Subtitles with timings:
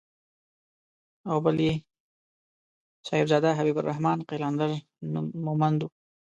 [1.29, 1.73] او بل يې
[3.07, 4.69] صاحبزاده حبيب الرحمن قلندر
[5.45, 5.87] مومند و.